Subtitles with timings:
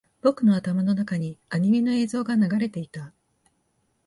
[0.23, 3.13] 僕の頭の中にアニメの映像が流れていた